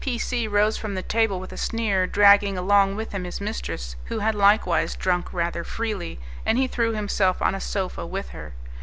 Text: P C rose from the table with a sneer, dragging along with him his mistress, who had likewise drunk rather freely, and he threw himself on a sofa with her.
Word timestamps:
P 0.03 0.17
C 0.17 0.47
rose 0.47 0.77
from 0.77 0.95
the 0.95 1.03
table 1.03 1.39
with 1.39 1.51
a 1.53 1.57
sneer, 1.57 2.07
dragging 2.07 2.57
along 2.57 2.95
with 2.95 3.11
him 3.11 3.23
his 3.23 3.39
mistress, 3.39 3.95
who 4.05 4.17
had 4.17 4.33
likewise 4.33 4.95
drunk 4.95 5.31
rather 5.31 5.63
freely, 5.63 6.19
and 6.43 6.57
he 6.57 6.65
threw 6.65 6.93
himself 6.93 7.39
on 7.39 7.53
a 7.53 7.61
sofa 7.61 8.03
with 8.03 8.29
her. 8.29 8.55